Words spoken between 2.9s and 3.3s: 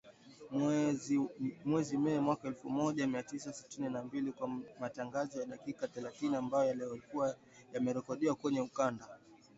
mia